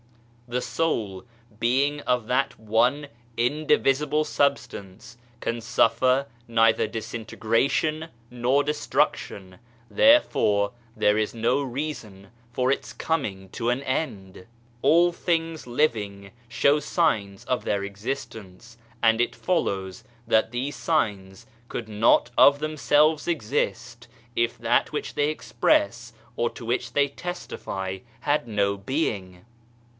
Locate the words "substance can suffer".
4.25-6.25